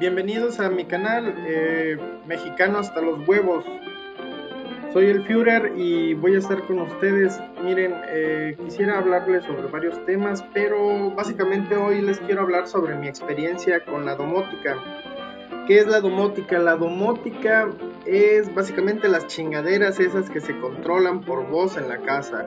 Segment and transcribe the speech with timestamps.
[0.00, 3.66] bienvenidos a mi canal eh, Mexicano hasta los huevos.
[4.94, 7.38] Soy el Führer y voy a estar con ustedes.
[7.62, 13.08] Miren, eh, quisiera hablarles sobre varios temas, pero básicamente hoy les quiero hablar sobre mi
[13.08, 14.78] experiencia con la domótica.
[15.66, 16.58] ¿Qué es la domótica?
[16.58, 17.68] La domótica
[18.06, 22.46] es básicamente las chingaderas esas que se controlan por voz en la casa.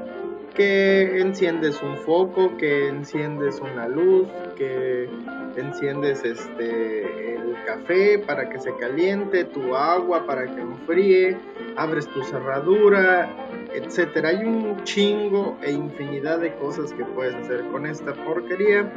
[0.56, 5.10] Que enciendes un foco, que enciendes una luz, que
[5.56, 11.38] enciendes este el café para que se caliente, tu agua para que enfríe,
[11.76, 13.30] abres tu cerradura,
[13.74, 14.30] etcétera.
[14.30, 18.92] Hay un chingo e infinidad de cosas que puedes hacer con esta porquería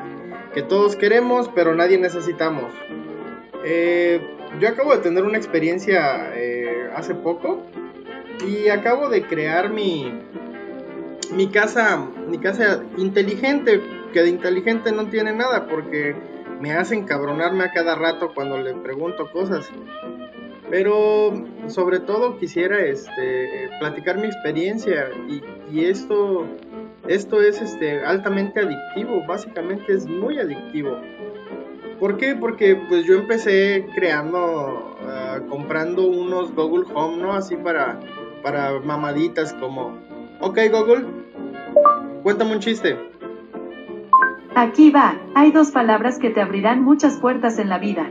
[0.52, 2.73] que todos queremos, pero nadie necesitamos.
[3.64, 7.62] Eh, yo acabo de tener una experiencia eh, hace poco
[8.47, 10.20] y acabo de crear mi
[11.33, 13.80] mi casa mi casa inteligente
[14.12, 16.14] que de inteligente no tiene nada porque
[16.61, 19.70] me hacen cabronarme a cada rato cuando le pregunto cosas.
[20.70, 21.33] Pero
[21.69, 26.47] sobre todo quisiera este, platicar mi experiencia y, y, esto,
[27.06, 30.98] esto es este, altamente adictivo, básicamente es muy adictivo.
[31.98, 32.34] ¿Por qué?
[32.34, 37.33] Porque pues yo empecé creando, uh, comprando unos Google Home, ¿no?
[37.33, 37.98] Así para,
[38.42, 39.98] para mamaditas como,
[40.41, 41.06] ok Google,
[42.22, 42.98] cuéntame un chiste.
[44.55, 48.11] Aquí va, hay dos palabras que te abrirán muchas puertas en la vida.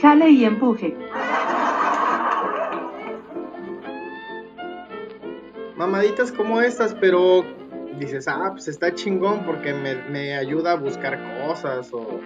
[0.00, 0.96] Jale y empuje.
[5.76, 7.44] Mamaditas como estas, pero
[7.98, 12.20] dices, ah, pues está chingón porque me, me, ayuda a buscar cosas o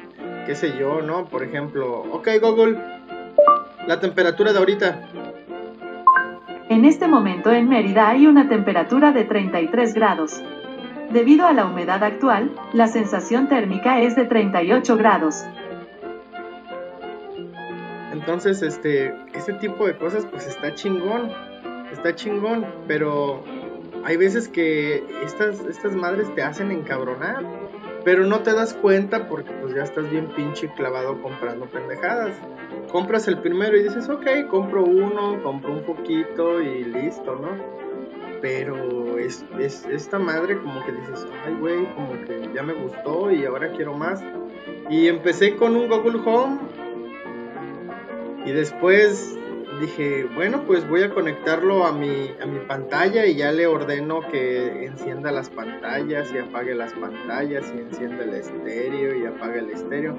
[0.49, 1.27] qué sé yo, ¿no?
[1.27, 2.79] Por ejemplo, ok Google,
[3.87, 5.07] la temperatura de ahorita.
[6.71, 10.43] En este momento en Mérida hay una temperatura de 33 grados.
[11.11, 15.45] Debido a la humedad actual, la sensación térmica es de 38 grados.
[18.13, 21.31] Entonces, este, este tipo de cosas pues está chingón,
[21.93, 23.45] está chingón, pero
[24.03, 27.45] hay veces que estas, estas madres te hacen encabronar,
[28.09, 32.35] pero no te das cuenta porque pues ya estás bien pinche clavado comprando pendejadas.
[32.91, 37.51] Compras el primero y dices, ok, compro uno, compro un poquito y listo, ¿no?
[38.41, 43.31] pero es, es, esta madre como que dices, ay güey, como que ya me gustó
[43.31, 44.25] y ahora quiero más.
[44.89, 46.61] Y empecé con un Google Home
[48.47, 49.37] y después
[49.79, 54.21] dije, bueno, pues voy a conectarlo a mi, a mi pantalla y ya le ordeno
[54.31, 59.71] que encienda las pantallas y apague las pantallas y encienda el estéreo y apague el
[59.71, 60.15] estéreo.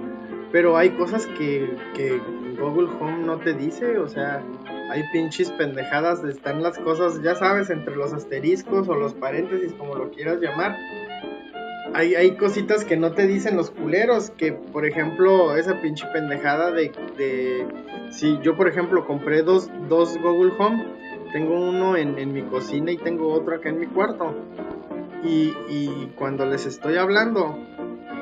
[0.51, 2.19] Pero hay cosas que, que
[2.59, 4.43] Google Home no te dice, o sea,
[4.89, 9.95] hay pinches pendejadas, están las cosas, ya sabes, entre los asteriscos o los paréntesis, como
[9.95, 10.75] lo quieras llamar.
[11.93, 16.71] Hay, hay cositas que no te dicen los culeros, que por ejemplo, esa pinche pendejada
[16.71, 17.65] de, de
[18.09, 20.85] si yo por ejemplo compré dos, dos Google Home,
[21.31, 24.35] tengo uno en, en mi cocina y tengo otro acá en mi cuarto.
[25.23, 27.57] Y, y cuando les estoy hablando,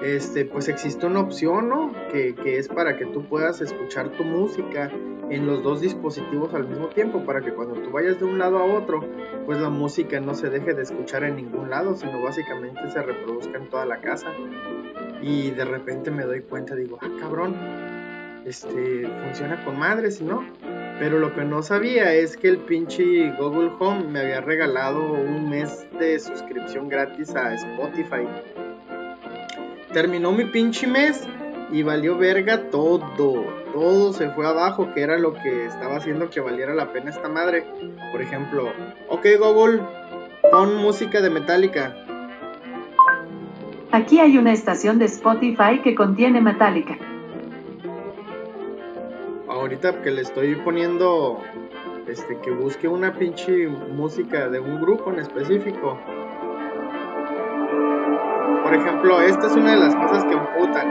[0.03, 1.93] este, pues existe una opción, ¿no?
[2.11, 4.91] Que, que, es para que tú puedas escuchar tu música
[5.29, 8.57] en los dos dispositivos al mismo tiempo, para que cuando tú vayas de un lado
[8.59, 9.03] a otro,
[9.45, 13.57] pues la música no se deje de escuchar en ningún lado, sino básicamente se reproduzca
[13.57, 14.27] en toda la casa.
[15.21, 17.55] Y de repente me doy cuenta, digo, ah, cabrón,
[18.47, 20.43] este, funciona con madres, ¿no?
[20.99, 25.49] Pero lo que no sabía es que el pinche Google Home me había regalado un
[25.49, 28.25] mes de suscripción gratis a Spotify
[29.97, 31.27] terminó mi pinche mes
[31.71, 33.45] y valió verga todo.
[33.73, 37.27] Todo se fue abajo, que era lo que estaba haciendo que valiera la pena esta
[37.27, 37.65] madre.
[38.11, 38.71] Por ejemplo,
[39.09, 39.81] ok Google,
[40.51, 41.95] pon música de Metallica.
[43.91, 46.97] Aquí hay una estación de Spotify que contiene Metallica.
[49.67, 51.43] Ahorita que le estoy poniendo
[52.07, 55.99] este que busque una pinche música de un grupo en específico
[58.63, 60.87] por ejemplo, esta es una de las cosas que emputan.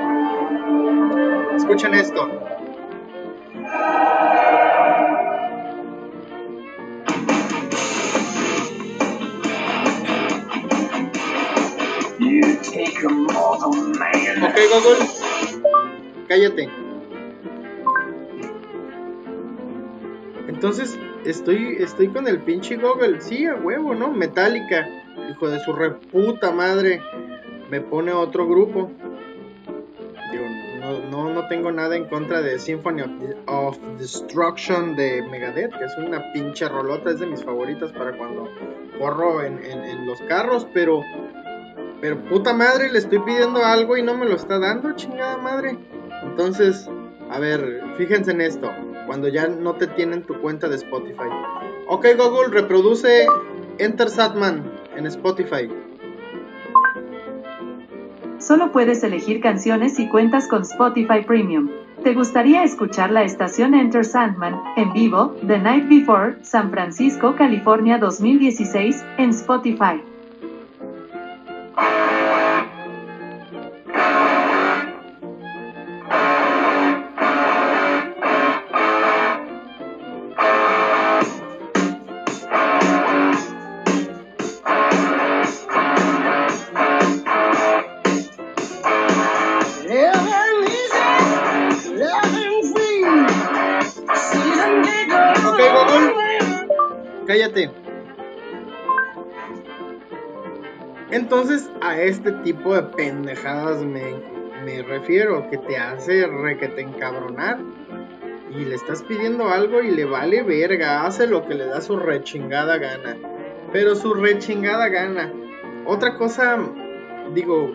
[1.57, 2.25] Escuchen esto.
[14.43, 15.07] Ok, Google.
[16.29, 16.86] Cállate.
[20.57, 23.21] Entonces, estoy, estoy con el pinche Google.
[23.21, 24.11] Sí, a huevo, ¿no?
[24.11, 24.89] Metálica.
[25.31, 27.03] Hijo de su reputa madre
[27.71, 28.91] me pone otro grupo.
[30.33, 30.45] Digo,
[31.11, 33.03] no, no, tengo nada en contra de Symphony
[33.45, 38.49] of, Destruction de Megadeth, que es una pinche rolota, es de mis favoritas para cuando
[38.99, 41.03] corro en, en, los carros, pero,
[42.01, 45.77] pero puta madre, le estoy pidiendo algo y no me lo está dando, chingada madre.
[46.23, 46.89] Entonces,
[47.29, 48.71] A ver, fíjense en esto.
[49.07, 51.29] Cuando ya no te tienen tu cuenta de Spotify.
[51.89, 53.27] Ok, Google, reproduce
[53.79, 55.71] Enter Satman en Spotify.
[58.39, 61.71] Solo puedes elegir canciones si cuentas con Spotify Premium.
[62.05, 67.99] ¿Te gustaría escuchar la estación Enter Sandman en vivo, The Night Before, San Francisco, California
[67.99, 70.01] 2016, en Spotify?
[97.27, 97.71] Cállate.
[101.11, 104.15] Entonces, a este tipo de pendejadas me,
[104.65, 107.59] me refiero, que te hace requete encabronar.
[108.51, 111.97] Y le estás pidiendo algo y le vale verga, hace lo que le da su
[111.97, 113.17] rechingada gana.
[113.73, 115.33] Pero su rechingada gana.
[115.85, 116.59] Otra cosa,
[117.35, 117.71] digo,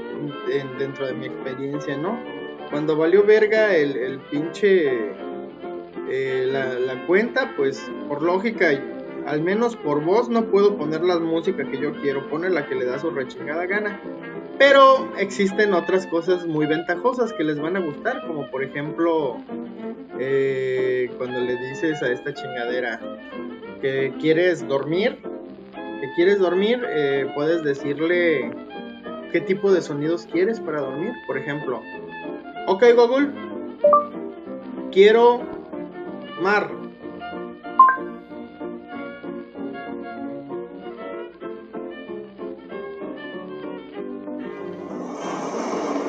[0.49, 2.19] en- dentro de mi experiencia, ¿no?
[2.69, 5.11] Cuando valió verga el, el pinche
[6.09, 6.47] eh,
[6.85, 8.71] la cuenta, pues por lógica,
[9.25, 12.75] al menos por voz, no puedo poner la música que yo quiero, poner la que
[12.75, 13.99] le da su rechingada gana.
[14.57, 19.37] Pero existen otras cosas muy ventajosas que les van a gustar, como por ejemplo,
[20.19, 22.99] eh, cuando le dices a esta chingadera
[23.81, 25.17] que quieres dormir,
[25.73, 28.51] que quieres dormir, eh, puedes decirle
[29.31, 31.13] qué tipo de sonidos quieres para dormir.
[31.25, 31.81] Por ejemplo,
[32.67, 33.29] ok Google,
[34.91, 35.41] quiero
[36.41, 36.80] mar.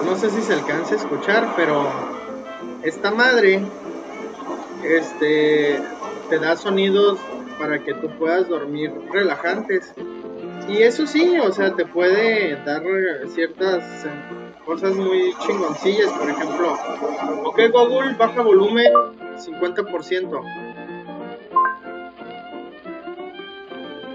[0.04, 1.88] No sé si se alcance a escuchar, pero
[2.82, 3.60] esta madre
[4.84, 5.80] este
[6.28, 7.18] te da sonidos
[7.58, 9.94] para que tú puedas dormir relajantes.
[10.68, 12.82] Y eso sí, o sea, te puede dar
[13.28, 13.84] ciertas
[14.64, 16.78] cosas muy chingoncillas, por ejemplo,
[17.44, 18.92] ok Google, baja volumen
[19.36, 20.42] 50%.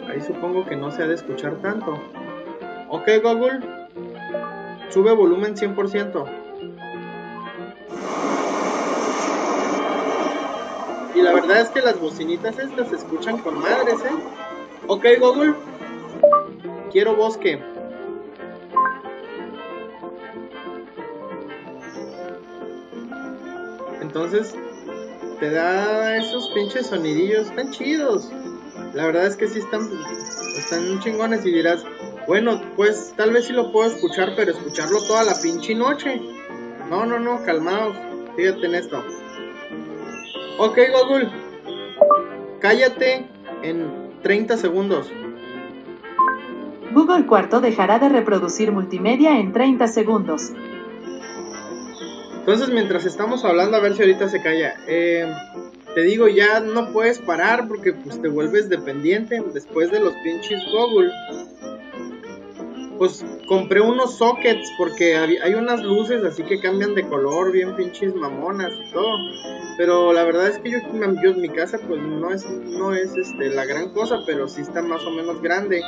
[0.09, 1.99] Ahí supongo que no se ha de escuchar tanto.
[2.89, 3.76] Ok Google,
[4.89, 6.25] sube volumen 100%.
[11.15, 14.15] Y la verdad es que las bocinitas estas se escuchan con madres, ¿eh?
[14.87, 15.55] Ok Google,
[16.91, 17.59] quiero bosque.
[24.01, 24.55] Entonces
[25.39, 28.31] te da esos pinches sonidillos tan chidos.
[28.93, 29.89] La verdad es que sí están,
[30.57, 31.83] están chingones y dirás,
[32.27, 36.21] bueno, pues tal vez sí lo puedo escuchar, pero escucharlo toda la pinche noche.
[36.89, 37.95] No, no, no, calmaos.
[38.35, 39.03] Fíjate en esto.
[40.59, 41.29] Ok, Google.
[42.59, 43.27] Cállate
[43.63, 45.11] en 30 segundos.
[46.93, 50.51] Google Cuarto dejará de reproducir multimedia en 30 segundos.
[52.39, 54.75] Entonces, mientras estamos hablando, a ver si ahorita se calla.
[54.87, 55.29] Eh,
[55.93, 60.61] te digo, ya no puedes parar porque pues te vuelves dependiente después de los pinches
[60.71, 61.11] Google.
[62.97, 68.15] Pues compré unos sockets porque hay unas luces así que cambian de color, bien pinches
[68.15, 69.15] mamonas y todo.
[69.77, 70.79] Pero la verdad es que yo,
[71.23, 74.81] yo mi casa pues no es, no es este, la gran cosa, pero sí está
[74.81, 75.81] más o menos grande.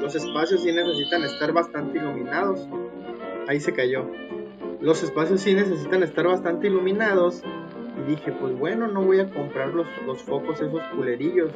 [0.00, 2.66] Los espacios sí necesitan estar bastante iluminados.
[3.46, 4.04] Ahí se cayó
[4.80, 7.42] los espacios sí necesitan estar bastante iluminados.
[8.00, 11.50] Y dije, pues bueno, no voy a comprar los, los focos esos culerillos.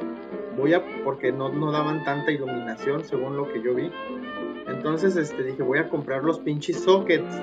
[0.57, 3.89] Voy a, porque no, no daban tanta iluminación según lo que yo vi.
[4.67, 7.35] Entonces este, dije, voy a comprar los pinches sockets.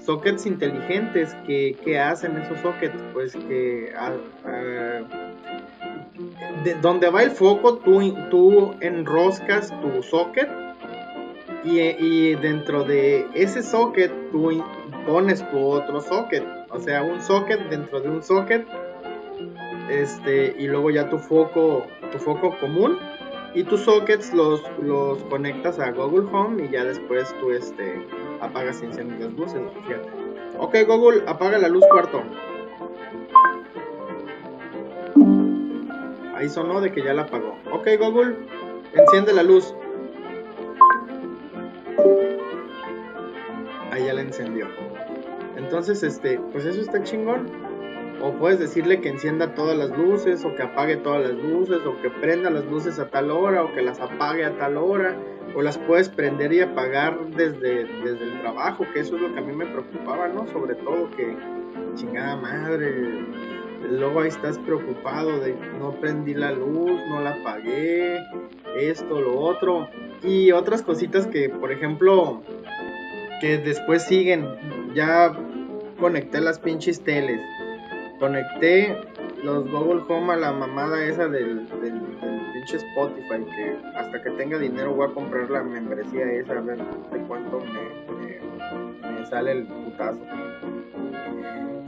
[0.00, 1.34] Sockets inteligentes.
[1.46, 3.02] que que hacen esos sockets?
[3.12, 4.12] Pues que ah,
[4.44, 5.00] ah,
[6.64, 10.48] de, donde va el foco, tú, tú enroscas tu socket
[11.64, 14.50] y, y dentro de ese socket tú
[15.06, 18.66] pones tu otro socket, o sea, un socket dentro de un socket,
[19.90, 22.98] este, y luego ya tu foco, tu foco común,
[23.54, 28.06] y tus sockets los, los conectas a Google Home y ya después tú este,
[28.40, 30.08] apagas y enciendes las luces, fíjate.
[30.58, 32.22] Ok Google, apaga la luz cuarto.
[36.34, 37.56] Ahí sonó de que ya la apagó.
[37.72, 38.36] Ok Google,
[38.94, 39.74] enciende la luz.
[43.90, 44.66] Ahí ya la encendió.
[45.56, 47.69] Entonces, este, pues eso está chingón.
[48.22, 52.00] O puedes decirle que encienda todas las luces, o que apague todas las luces, o
[52.02, 55.16] que prenda las luces a tal hora, o que las apague a tal hora,
[55.54, 59.40] o las puedes prender y apagar desde, desde el trabajo, que eso es lo que
[59.40, 60.46] a mí me preocupaba, ¿no?
[60.48, 61.34] Sobre todo que
[61.94, 63.24] chingada madre.
[63.90, 68.18] Luego ahí estás preocupado de no prendí la luz, no la apagué,
[68.76, 69.88] esto, lo otro.
[70.22, 72.42] Y otras cositas que, por ejemplo,
[73.40, 74.46] que después siguen.
[74.94, 75.32] Ya
[75.98, 77.40] conecté las pinches teles.
[78.20, 79.00] Conecté
[79.42, 81.66] los Google Home a la mamada esa del,
[82.52, 83.42] pinche Spotify.
[83.56, 87.60] Que hasta que tenga dinero voy a comprar la membresía esa a ver de cuánto
[87.60, 90.20] me, sale el putazo.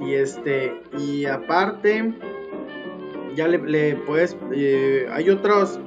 [0.01, 2.15] Y este, y aparte,
[3.37, 5.29] ya le, puedes, eh, hay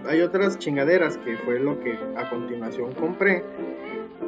[0.07, 3.43] hay otras chingaderas que fue lo que a continuación compré.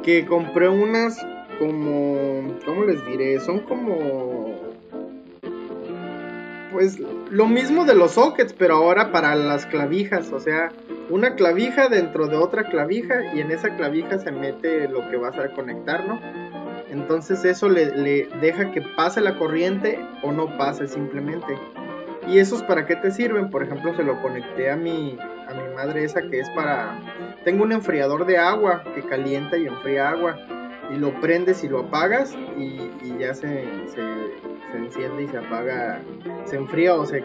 [0.02, 1.16] Que compré unas
[1.60, 3.38] como, ¿cómo les diré?
[3.40, 4.67] Son como,
[6.78, 10.70] pues lo mismo de los sockets, pero ahora para las clavijas, o sea,
[11.10, 15.36] una clavija dentro de otra clavija y en esa clavija se mete lo que vas
[15.36, 16.20] a conectar, ¿no?
[16.88, 21.58] Entonces eso le, deja que pase la corriente o no pase simplemente.
[22.28, 23.50] ¿Y esos para qué te sirven?
[23.50, 25.18] Por ejemplo, se lo conecté a mi,
[25.48, 26.96] a mi madre esa que es para...
[27.42, 30.38] Tengo un enfriador de agua que calienta y enfría agua.
[30.90, 32.78] Y lo prendes y lo apagas y,
[33.18, 36.02] ya se, se, enciende y se apaga.
[36.44, 37.24] Se enfría o se,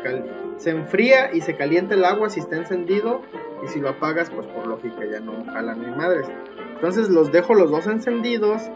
[0.57, 3.21] se enfría y se calienta el agua si está encendido.
[3.63, 6.27] Y si lo apagas, pues por lógica ya no jalan ni madres.
[6.75, 8.69] Entonces los dejo los dos encendidos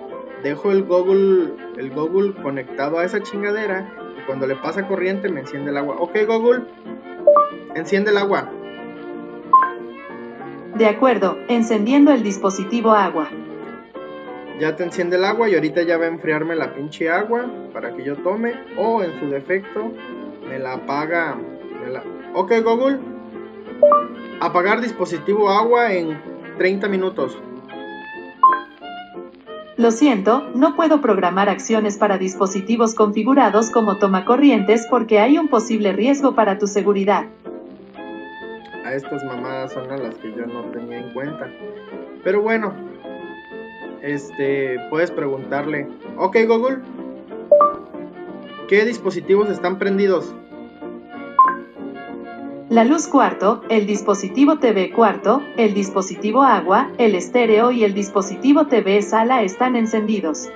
[0.44, 5.42] dejo el Google, el Google conectado a esa chingadera y cuando le pasa corriente me
[5.42, 5.96] enciende el agua.
[6.00, 6.64] Ok, Google,
[7.76, 8.50] enciende el agua.
[10.76, 13.30] De acuerdo, encendiendo el dispositivo agua.
[14.60, 17.96] Ya te enciende el agua y ahorita ya va a enfriarme la pinche agua para
[17.96, 19.92] que yo tome o en su defecto
[20.50, 21.38] me la apaga.
[22.34, 23.00] Ok, Google,
[24.40, 26.20] apagar dispositivo agua en
[26.58, 27.38] 30 minutos.
[29.78, 35.94] Lo siento, no puedo programar acciones para dispositivos configurados como tomacorrientes porque hay un posible
[35.94, 37.26] riesgo para tu seguridad.
[38.84, 41.48] A estas mamadas son a las que yo no tenía en cuenta.
[42.24, 42.74] Pero bueno,
[44.02, 45.88] este, puedes preguntarle,
[46.18, 46.78] ok Google,
[48.68, 50.34] ¿qué dispositivos están prendidos?
[52.70, 58.68] La luz cuarto, el dispositivo TV cuarto, el dispositivo agua, el estéreo y el dispositivo
[58.68, 60.50] TV sala están encendidos.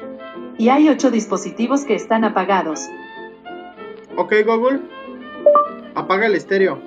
[0.58, 2.90] Y hay ocho dispositivos que están apagados.
[4.18, 4.82] Ok Google,
[5.96, 6.80] apaga el estéreo.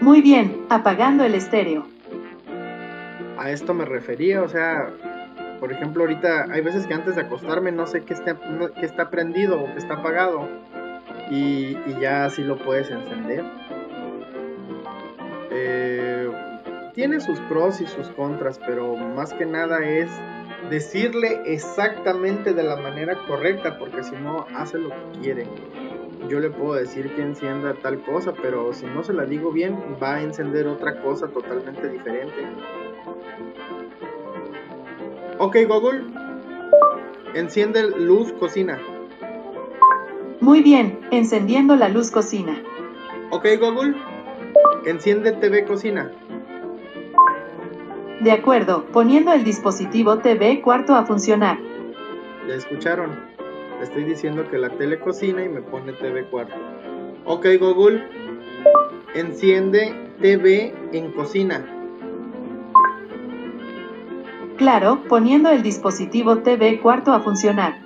[0.00, 1.95] Muy bien, apagando el estéreo.
[3.46, 4.90] A esto me refería, o sea,
[5.60, 8.36] por ejemplo, ahorita hay veces que antes de acostarme no sé qué está,
[8.74, 10.48] qué está prendido o qué está apagado
[11.30, 13.44] y, ya así lo puedes encender.
[15.52, 16.28] Eh,
[16.94, 20.10] tiene sus pros y sus contras, pero más que nada es
[20.68, 25.46] decirle exactamente de la manera correcta, porque si no hace lo que quiere.
[26.28, 29.78] Yo le puedo decir que encienda tal cosa, pero si no se la digo bien,
[30.02, 32.44] va a encender otra cosa totalmente diferente.
[35.38, 36.02] Ok Google,
[37.34, 38.80] enciende luz cocina.
[40.40, 42.56] Muy bien, encendiendo la luz cocina.
[43.30, 43.94] Ok Google,
[44.86, 46.10] enciende TV cocina.
[48.20, 51.58] De acuerdo, poniendo el dispositivo TV cuarto a funcionar.
[52.48, 53.10] Ya escucharon,
[53.82, 56.54] estoy diciendo que la tele cocina y me pone TV cuarto.
[57.26, 58.02] Ok Google,
[59.14, 61.75] enciende TV en cocina.
[64.66, 67.78] Claro, poniendo el dispositivo TV cuarto a funcionar.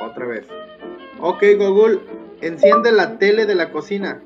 [0.00, 0.46] Otra vez.
[1.20, 2.00] Ok Google,
[2.40, 4.22] enciende la tele de la cocina.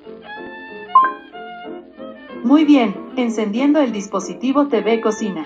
[2.45, 5.45] Muy bien, encendiendo el dispositivo TV cocina.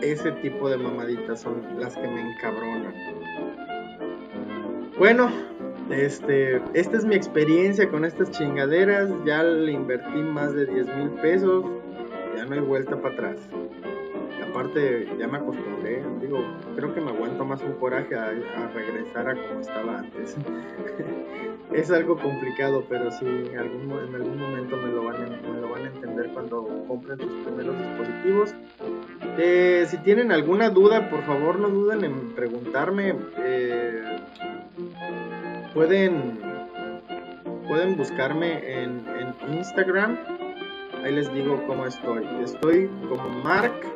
[0.00, 2.94] Ese tipo de mamaditas son las que me encabronan.
[4.96, 5.28] Bueno,
[5.90, 9.10] este, esta es mi experiencia con estas chingaderas.
[9.26, 11.64] Ya le invertí más de 10 mil pesos.
[12.36, 13.38] Ya no hay vuelta para atrás
[14.54, 16.38] aparte ya me acostumbré, digo,
[16.76, 18.30] creo que me aguanto más un coraje a,
[18.72, 20.36] regresar a como estaba antes.
[21.72, 25.60] es algo complicado, pero sí, en algún, en algún momento me lo, van a, me
[25.60, 28.54] lo van a entender cuando compren sus primeros dispositivos.
[29.38, 33.16] Eh, si tienen alguna duda, por favor no duden en preguntarme.
[33.38, 34.18] Eh,
[35.74, 36.38] pueden,
[37.66, 40.16] pueden buscarme en, en Instagram.
[41.02, 42.24] Ahí les digo cómo estoy.
[42.40, 43.93] Estoy como Mark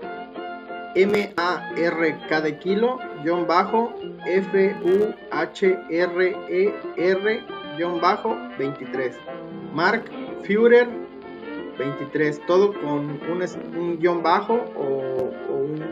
[0.94, 3.92] M-A-R-K de kilo, guion bajo,
[4.26, 5.14] F-U-H-R-E-R,
[7.76, 9.16] guion bajo, 23.
[9.74, 10.04] Mark
[10.42, 10.88] Führer,
[11.78, 12.40] 23.
[12.46, 15.82] Todo con un, guion bajo o, un...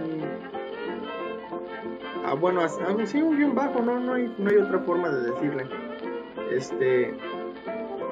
[2.25, 2.63] ah, bueno,
[3.07, 5.67] sí, un guion bajo, no, no hay, no hay otra forma de decirle.
[6.51, 7.15] Este,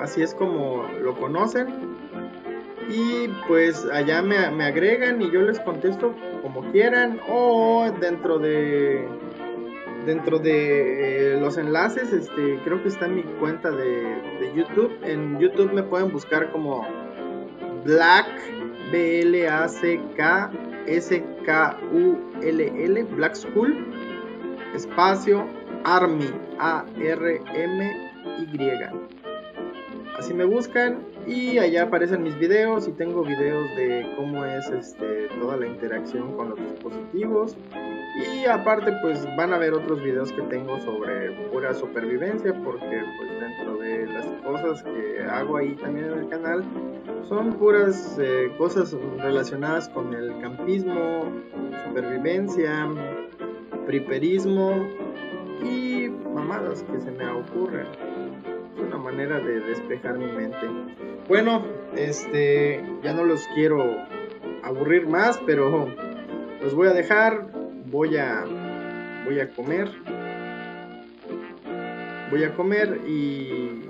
[0.00, 1.83] así es como lo conocen.
[2.88, 9.08] Y pues allá me, agregan y yo les contesto como quieran o dentro de
[10.06, 14.92] dentro de eh, los enlaces, este, creo que está mi cuenta de, YouTube.
[15.02, 16.86] En YouTube me pueden buscar como
[17.84, 18.26] Black
[18.92, 20.50] B L A C K
[20.86, 23.74] S K U L L Black School
[24.74, 25.46] espacio
[25.84, 29.23] Army A R M Y.
[30.18, 35.28] Así me buscan y allá aparecen mis videos y tengo videos de cómo es este,
[35.40, 37.56] toda la interacción con los dispositivos
[38.14, 43.40] y aparte pues van a ver otros videos que tengo sobre pura supervivencia porque pues
[43.40, 46.62] dentro de las cosas que hago ahí también en el canal
[47.28, 51.24] son puras eh, cosas relacionadas con el campismo,
[51.88, 52.88] supervivencia,
[53.86, 54.86] priperismo
[55.62, 57.86] y mamadas que se me ocurren.
[58.78, 60.68] Una manera de despejar mi mente.
[61.28, 61.64] Bueno,
[61.96, 63.96] este ya no los quiero
[64.62, 65.88] aburrir más, pero
[66.60, 67.46] los voy a dejar
[67.86, 68.44] voy a
[69.24, 69.88] voy a comer.
[72.30, 73.84] Voy a comer y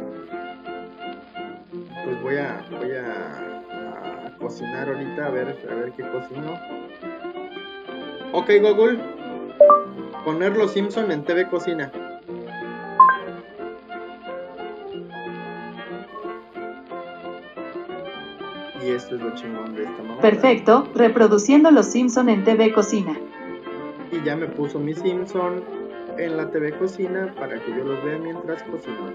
[2.04, 6.60] pues voy a voy a, cocinar ahorita a ver a ver qué cocino.
[8.32, 8.98] Ok Google
[10.24, 11.90] poner los Simpson en TV cocina
[18.94, 19.86] esto es lo chingón de.
[20.20, 23.18] Perfecto, reproduciendo los Simpson en TV Cocina.
[24.10, 25.62] Y ya me puso mi Simpson
[26.18, 29.12] en la TV Cocina para que yo los vea mientras cocino.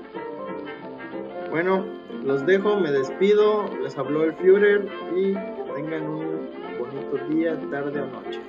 [1.50, 1.86] Bueno,
[2.24, 8.02] los dejo, me despido, les habló el Führer y que tengan un bonito día, tarde
[8.02, 8.40] o noche.